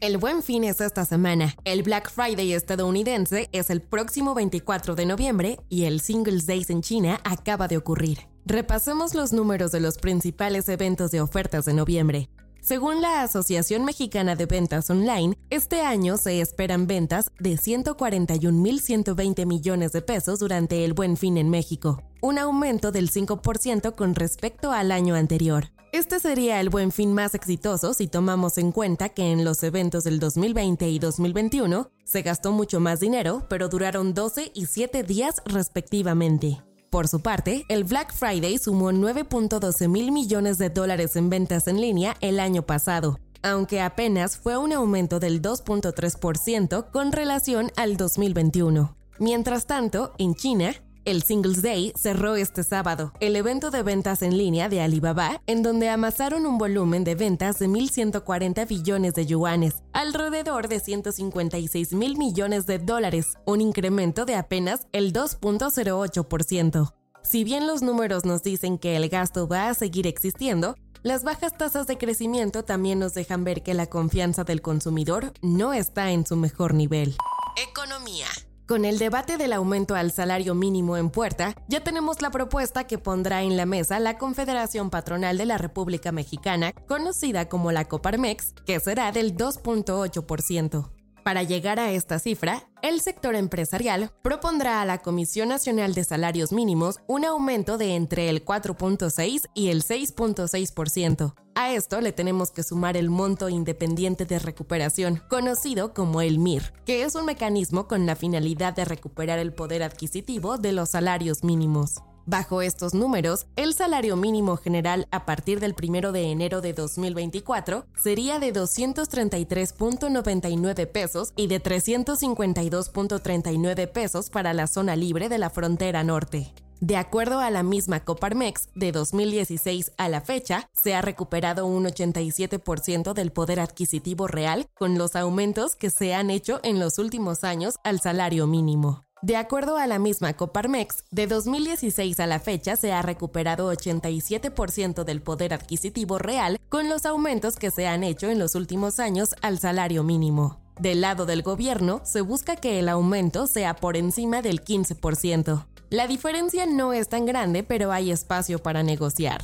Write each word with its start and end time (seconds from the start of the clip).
El 0.00 0.16
buen 0.16 0.42
fin 0.42 0.64
es 0.64 0.80
esta 0.80 1.04
semana. 1.04 1.54
El 1.64 1.82
Black 1.82 2.10
Friday 2.10 2.54
estadounidense 2.54 3.50
es 3.52 3.68
el 3.68 3.82
próximo 3.82 4.34
24 4.34 4.94
de 4.94 5.04
noviembre 5.04 5.58
y 5.68 5.84
el 5.84 6.00
Singles 6.00 6.46
Days 6.46 6.70
en 6.70 6.80
China 6.80 7.20
acaba 7.22 7.68
de 7.68 7.76
ocurrir. 7.76 8.20
Repasemos 8.46 9.14
los 9.14 9.34
números 9.34 9.72
de 9.72 9.80
los 9.80 9.98
principales 9.98 10.70
eventos 10.70 11.10
de 11.10 11.20
ofertas 11.20 11.66
de 11.66 11.74
noviembre. 11.74 12.30
Según 12.62 13.00
la 13.00 13.22
Asociación 13.22 13.84
Mexicana 13.84 14.36
de 14.36 14.44
Ventas 14.46 14.90
Online, 14.90 15.36
este 15.48 15.80
año 15.80 16.18
se 16.18 16.40
esperan 16.40 16.86
ventas 16.86 17.30
de 17.38 17.54
141.120 17.54 19.46
millones 19.46 19.92
de 19.92 20.02
pesos 20.02 20.40
durante 20.40 20.84
el 20.84 20.92
Buen 20.92 21.16
Fin 21.16 21.38
en 21.38 21.48
México, 21.48 22.02
un 22.20 22.38
aumento 22.38 22.92
del 22.92 23.10
5% 23.10 23.94
con 23.94 24.14
respecto 24.14 24.72
al 24.72 24.92
año 24.92 25.14
anterior. 25.14 25.70
Este 25.92 26.20
sería 26.20 26.60
el 26.60 26.68
buen 26.70 26.92
fin 26.92 27.12
más 27.14 27.34
exitoso 27.34 27.94
si 27.94 28.06
tomamos 28.06 28.58
en 28.58 28.70
cuenta 28.70 29.08
que 29.08 29.32
en 29.32 29.44
los 29.44 29.60
eventos 29.64 30.04
del 30.04 30.20
2020 30.20 30.88
y 30.88 31.00
2021 31.00 31.90
se 32.04 32.22
gastó 32.22 32.52
mucho 32.52 32.78
más 32.78 33.00
dinero, 33.00 33.44
pero 33.48 33.68
duraron 33.68 34.14
12 34.14 34.52
y 34.54 34.66
7 34.66 35.02
días 35.02 35.42
respectivamente. 35.46 36.62
Por 36.90 37.06
su 37.06 37.20
parte, 37.20 37.64
el 37.68 37.84
Black 37.84 38.12
Friday 38.12 38.58
sumó 38.58 38.90
9.12 38.90 39.88
mil 39.88 40.10
millones 40.10 40.58
de 40.58 40.70
dólares 40.70 41.14
en 41.14 41.30
ventas 41.30 41.68
en 41.68 41.80
línea 41.80 42.16
el 42.20 42.40
año 42.40 42.62
pasado, 42.62 43.20
aunque 43.42 43.80
apenas 43.80 44.36
fue 44.36 44.56
un 44.56 44.72
aumento 44.72 45.20
del 45.20 45.40
2.3% 45.40 46.90
con 46.90 47.12
relación 47.12 47.70
al 47.76 47.96
2021. 47.96 48.96
Mientras 49.20 49.66
tanto, 49.66 50.14
en 50.18 50.34
China, 50.34 50.74
el 51.10 51.24
Singles 51.24 51.60
Day 51.60 51.92
cerró 51.96 52.36
este 52.36 52.62
sábado, 52.62 53.12
el 53.18 53.34
evento 53.34 53.72
de 53.72 53.82
ventas 53.82 54.22
en 54.22 54.38
línea 54.38 54.68
de 54.68 54.80
Alibaba, 54.80 55.42
en 55.46 55.64
donde 55.64 55.88
amasaron 55.88 56.46
un 56.46 56.56
volumen 56.56 57.02
de 57.02 57.16
ventas 57.16 57.58
de 57.58 57.68
1.140 57.68 58.68
billones 58.68 59.14
de 59.14 59.26
yuanes, 59.26 59.82
alrededor 59.92 60.68
de 60.68 60.78
156 60.78 61.94
mil 61.94 62.16
millones 62.16 62.66
de 62.66 62.78
dólares, 62.78 63.34
un 63.44 63.60
incremento 63.60 64.24
de 64.24 64.36
apenas 64.36 64.86
el 64.92 65.12
2.08%. 65.12 66.94
Si 67.22 67.42
bien 67.42 67.66
los 67.66 67.82
números 67.82 68.24
nos 68.24 68.44
dicen 68.44 68.78
que 68.78 68.94
el 68.96 69.08
gasto 69.08 69.48
va 69.48 69.68
a 69.68 69.74
seguir 69.74 70.06
existiendo, 70.06 70.76
las 71.02 71.24
bajas 71.24 71.58
tasas 71.58 71.88
de 71.88 71.98
crecimiento 71.98 72.62
también 72.62 73.00
nos 73.00 73.14
dejan 73.14 73.42
ver 73.42 73.62
que 73.62 73.74
la 73.74 73.86
confianza 73.88 74.44
del 74.44 74.62
consumidor 74.62 75.32
no 75.42 75.72
está 75.72 76.12
en 76.12 76.24
su 76.24 76.36
mejor 76.36 76.74
nivel. 76.74 77.16
Economía. 77.56 78.26
Con 78.70 78.84
el 78.84 79.00
debate 79.00 79.36
del 79.36 79.52
aumento 79.52 79.96
al 79.96 80.12
salario 80.12 80.54
mínimo 80.54 80.96
en 80.96 81.10
puerta, 81.10 81.56
ya 81.66 81.80
tenemos 81.80 82.22
la 82.22 82.30
propuesta 82.30 82.84
que 82.84 82.98
pondrá 82.98 83.42
en 83.42 83.56
la 83.56 83.66
mesa 83.66 83.98
la 83.98 84.16
Confederación 84.16 84.90
Patronal 84.90 85.38
de 85.38 85.44
la 85.44 85.58
República 85.58 86.12
Mexicana, 86.12 86.70
conocida 86.86 87.48
como 87.48 87.72
la 87.72 87.86
Coparmex, 87.86 88.54
que 88.64 88.78
será 88.78 89.10
del 89.10 89.36
2.8%. 89.36 90.99
Para 91.24 91.42
llegar 91.42 91.78
a 91.78 91.92
esta 91.92 92.18
cifra, 92.18 92.68
el 92.82 93.00
sector 93.00 93.34
empresarial 93.34 94.10
propondrá 94.22 94.80
a 94.80 94.86
la 94.86 94.98
Comisión 94.98 95.48
Nacional 95.50 95.92
de 95.92 96.04
Salarios 96.04 96.50
Mínimos 96.50 97.00
un 97.06 97.24
aumento 97.24 97.76
de 97.76 97.94
entre 97.94 98.30
el 98.30 98.44
4.6 98.44 99.42
y 99.54 99.68
el 99.68 99.82
6.6%. 99.82 101.34
A 101.54 101.72
esto 101.72 102.00
le 102.00 102.12
tenemos 102.12 102.50
que 102.50 102.62
sumar 102.62 102.96
el 102.96 103.10
monto 103.10 103.50
independiente 103.50 104.24
de 104.24 104.38
recuperación, 104.38 105.22
conocido 105.28 105.92
como 105.92 106.22
el 106.22 106.38
MIR, 106.38 106.72
que 106.86 107.02
es 107.02 107.14
un 107.14 107.26
mecanismo 107.26 107.86
con 107.86 108.06
la 108.06 108.16
finalidad 108.16 108.74
de 108.74 108.86
recuperar 108.86 109.38
el 109.38 109.52
poder 109.52 109.82
adquisitivo 109.82 110.56
de 110.56 110.72
los 110.72 110.90
salarios 110.90 111.44
mínimos. 111.44 111.96
Bajo 112.30 112.62
estos 112.62 112.94
números, 112.94 113.46
el 113.56 113.74
salario 113.74 114.14
mínimo 114.14 114.56
general 114.56 115.08
a 115.10 115.26
partir 115.26 115.58
del 115.58 115.74
1 115.76 116.12
de 116.12 116.30
enero 116.30 116.60
de 116.60 116.74
2024 116.74 117.86
sería 118.00 118.38
de 118.38 118.52
233.99 118.52 120.86
pesos 120.86 121.32
y 121.34 121.48
de 121.48 121.60
352.39 121.60 123.90
pesos 123.90 124.30
para 124.30 124.54
la 124.54 124.68
zona 124.68 124.94
libre 124.94 125.28
de 125.28 125.38
la 125.38 125.50
frontera 125.50 126.04
norte. 126.04 126.54
De 126.78 126.96
acuerdo 126.96 127.40
a 127.40 127.50
la 127.50 127.64
misma 127.64 128.04
Coparmex, 128.04 128.68
de 128.76 128.92
2016 128.92 129.90
a 129.98 130.08
la 130.08 130.20
fecha, 130.20 130.70
se 130.72 130.94
ha 130.94 131.02
recuperado 131.02 131.66
un 131.66 131.84
87% 131.84 133.12
del 133.12 133.32
poder 133.32 133.58
adquisitivo 133.58 134.28
real 134.28 134.68
con 134.78 134.96
los 134.96 135.16
aumentos 135.16 135.74
que 135.74 135.90
se 135.90 136.14
han 136.14 136.30
hecho 136.30 136.60
en 136.62 136.78
los 136.78 137.00
últimos 137.00 137.42
años 137.42 137.74
al 137.82 137.98
salario 137.98 138.46
mínimo. 138.46 139.02
De 139.22 139.36
acuerdo 139.36 139.76
a 139.76 139.86
la 139.86 139.98
misma 139.98 140.32
Coparmex, 140.32 141.04
de 141.10 141.26
2016 141.26 142.18
a 142.20 142.26
la 142.26 142.40
fecha 142.40 142.76
se 142.76 142.92
ha 142.92 143.02
recuperado 143.02 143.70
87% 143.70 145.04
del 145.04 145.20
poder 145.20 145.52
adquisitivo 145.52 146.18
real 146.18 146.58
con 146.70 146.88
los 146.88 147.04
aumentos 147.04 147.56
que 147.56 147.70
se 147.70 147.86
han 147.86 148.02
hecho 148.02 148.30
en 148.30 148.38
los 148.38 148.54
últimos 148.54 148.98
años 148.98 149.34
al 149.42 149.58
salario 149.58 150.04
mínimo. 150.04 150.58
Del 150.78 151.02
lado 151.02 151.26
del 151.26 151.42
gobierno, 151.42 152.00
se 152.02 152.22
busca 152.22 152.56
que 152.56 152.78
el 152.78 152.88
aumento 152.88 153.46
sea 153.46 153.76
por 153.76 153.98
encima 153.98 154.40
del 154.40 154.64
15%. 154.64 155.66
La 155.90 156.06
diferencia 156.06 156.64
no 156.64 156.94
es 156.94 157.10
tan 157.10 157.26
grande, 157.26 157.62
pero 157.62 157.92
hay 157.92 158.10
espacio 158.10 158.58
para 158.62 158.82
negociar. 158.82 159.42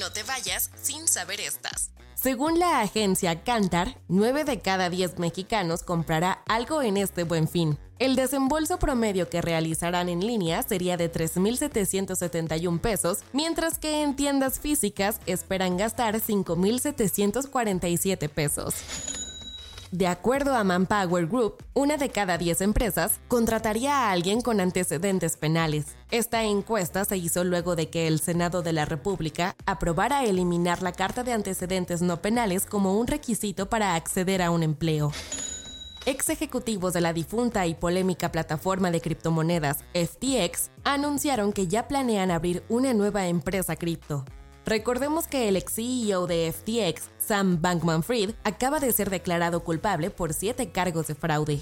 No 0.00 0.10
te 0.12 0.22
vayas 0.22 0.70
sin 0.80 1.06
saber 1.08 1.40
estas. 1.40 1.90
Según 2.14 2.58
la 2.58 2.80
agencia 2.80 3.44
Cantar, 3.44 3.98
9 4.08 4.44
de 4.44 4.60
cada 4.60 4.88
10 4.88 5.18
mexicanos 5.18 5.82
comprará 5.82 6.42
algo 6.46 6.80
en 6.80 6.96
este 6.96 7.24
buen 7.24 7.48
fin. 7.48 7.78
El 8.00 8.16
desembolso 8.16 8.80
promedio 8.80 9.28
que 9.28 9.40
realizarán 9.40 10.08
en 10.08 10.26
línea 10.26 10.64
sería 10.64 10.96
de 10.96 11.12
3.771 11.12 12.80
pesos, 12.80 13.18
mientras 13.32 13.78
que 13.78 14.02
en 14.02 14.16
tiendas 14.16 14.58
físicas 14.58 15.20
esperan 15.26 15.76
gastar 15.76 16.16
5.747 16.16 18.28
pesos. 18.28 18.74
De 19.92 20.08
acuerdo 20.08 20.56
a 20.56 20.64
Manpower 20.64 21.28
Group, 21.28 21.62
una 21.72 21.96
de 21.96 22.08
cada 22.08 22.36
10 22.36 22.62
empresas 22.62 23.20
contrataría 23.28 23.96
a 23.96 24.10
alguien 24.10 24.40
con 24.40 24.58
antecedentes 24.58 25.36
penales. 25.36 25.94
Esta 26.10 26.42
encuesta 26.42 27.04
se 27.04 27.16
hizo 27.16 27.44
luego 27.44 27.76
de 27.76 27.90
que 27.90 28.08
el 28.08 28.18
Senado 28.18 28.62
de 28.62 28.72
la 28.72 28.86
República 28.86 29.54
aprobara 29.66 30.24
eliminar 30.24 30.82
la 30.82 30.90
carta 30.90 31.22
de 31.22 31.32
antecedentes 31.32 32.02
no 32.02 32.20
penales 32.20 32.66
como 32.66 32.98
un 32.98 33.06
requisito 33.06 33.68
para 33.68 33.94
acceder 33.94 34.42
a 34.42 34.50
un 34.50 34.64
empleo. 34.64 35.12
Ex 36.06 36.28
ejecutivos 36.28 36.92
de 36.92 37.00
la 37.00 37.14
difunta 37.14 37.66
y 37.66 37.74
polémica 37.74 38.30
plataforma 38.30 38.90
de 38.90 39.00
criptomonedas 39.00 39.78
FTX 39.94 40.70
anunciaron 40.84 41.50
que 41.54 41.66
ya 41.66 41.88
planean 41.88 42.30
abrir 42.30 42.62
una 42.68 42.92
nueva 42.92 43.26
empresa 43.26 43.74
cripto. 43.74 44.26
Recordemos 44.66 45.26
que 45.26 45.48
el 45.48 45.56
ex 45.56 45.72
CEO 45.76 46.26
de 46.26 46.52
FTX, 46.52 47.08
Sam 47.16 47.62
Bankman 47.62 48.02
Fried, 48.02 48.32
acaba 48.44 48.80
de 48.80 48.92
ser 48.92 49.08
declarado 49.08 49.64
culpable 49.64 50.10
por 50.10 50.34
siete 50.34 50.70
cargos 50.72 51.06
de 51.06 51.14
fraude. 51.14 51.60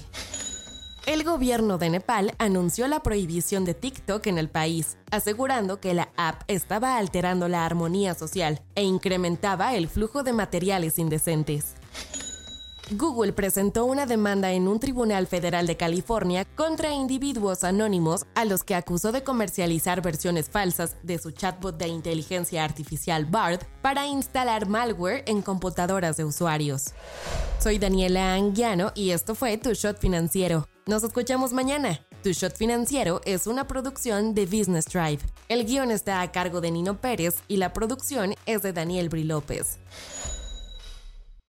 El 1.05 1.23
gobierno 1.23 1.77
de 1.77 1.89
Nepal 1.89 2.33
anunció 2.37 2.89
la 2.89 3.01
prohibición 3.01 3.63
de 3.63 3.73
TikTok 3.73 4.27
en 4.27 4.37
el 4.37 4.49
país, 4.49 4.97
asegurando 5.11 5.79
que 5.79 5.93
la 5.93 6.09
app 6.17 6.43
estaba 6.49 6.97
alterando 6.97 7.47
la 7.47 7.65
armonía 7.65 8.13
social 8.13 8.61
e 8.75 8.83
incrementaba 8.83 9.75
el 9.75 9.87
flujo 9.87 10.23
de 10.23 10.33
materiales 10.33 10.99
indecentes. 10.99 11.75
Google 12.97 13.33
presentó 13.33 13.85
una 13.85 14.05
demanda 14.05 14.51
en 14.51 14.67
un 14.67 14.79
tribunal 14.79 15.27
federal 15.27 15.67
de 15.67 15.77
California 15.77 16.45
contra 16.55 16.93
individuos 16.93 17.63
anónimos 17.63 18.25
a 18.35 18.45
los 18.45 18.63
que 18.63 18.75
acusó 18.75 19.11
de 19.11 19.23
comercializar 19.23 20.01
versiones 20.01 20.49
falsas 20.49 20.95
de 21.03 21.17
su 21.17 21.31
chatbot 21.31 21.77
de 21.77 21.87
inteligencia 21.87 22.63
artificial 22.63 23.25
BARD 23.25 23.61
para 23.81 24.05
instalar 24.05 24.67
malware 24.67 25.23
en 25.27 25.41
computadoras 25.41 26.17
de 26.17 26.25
usuarios. 26.25 26.93
Soy 27.59 27.79
Daniela 27.79 28.33
Anguiano 28.33 28.91
y 28.95 29.11
esto 29.11 29.35
fue 29.35 29.57
Tu 29.57 29.73
Shot 29.73 29.99
Financiero. 29.99 30.67
Nos 30.85 31.03
escuchamos 31.03 31.53
mañana. 31.53 32.05
Tu 32.23 32.31
Shot 32.31 32.55
Financiero 32.55 33.21
es 33.25 33.47
una 33.47 33.67
producción 33.67 34.33
de 34.33 34.45
Business 34.45 34.85
Drive. 34.85 35.19
El 35.49 35.65
guion 35.65 35.91
está 35.91 36.21
a 36.21 36.31
cargo 36.31 36.61
de 36.61 36.71
Nino 36.71 36.99
Pérez 36.99 37.35
y 37.47 37.57
la 37.57 37.73
producción 37.73 38.35
es 38.45 38.61
de 38.61 38.73
Daniel 38.73 39.09
Bri 39.09 39.23
López. 39.23 39.79